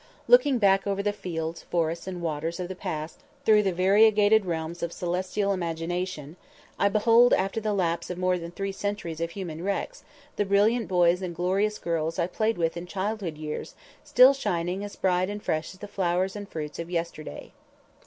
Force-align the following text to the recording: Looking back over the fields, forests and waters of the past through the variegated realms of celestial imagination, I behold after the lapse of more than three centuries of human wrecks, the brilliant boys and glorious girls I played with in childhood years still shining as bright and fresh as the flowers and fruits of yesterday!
Looking 0.27 0.57
back 0.57 0.87
over 0.87 1.03
the 1.03 1.13
fields, 1.13 1.61
forests 1.61 2.07
and 2.07 2.23
waters 2.23 2.59
of 2.59 2.69
the 2.69 2.75
past 2.75 3.19
through 3.45 3.61
the 3.61 3.71
variegated 3.71 4.47
realms 4.47 4.81
of 4.81 4.91
celestial 4.91 5.53
imagination, 5.53 6.37
I 6.79 6.89
behold 6.89 7.33
after 7.35 7.61
the 7.61 7.71
lapse 7.75 8.09
of 8.09 8.17
more 8.17 8.39
than 8.39 8.49
three 8.49 8.71
centuries 8.71 9.21
of 9.21 9.29
human 9.29 9.63
wrecks, 9.63 10.03
the 10.37 10.45
brilliant 10.45 10.87
boys 10.87 11.21
and 11.21 11.35
glorious 11.35 11.77
girls 11.77 12.17
I 12.17 12.25
played 12.25 12.57
with 12.57 12.77
in 12.77 12.87
childhood 12.87 13.37
years 13.37 13.75
still 14.03 14.33
shining 14.33 14.83
as 14.83 14.95
bright 14.95 15.29
and 15.29 15.39
fresh 15.43 15.71
as 15.71 15.79
the 15.81 15.87
flowers 15.87 16.35
and 16.35 16.49
fruits 16.49 16.79
of 16.79 16.89
yesterday! 16.89 17.51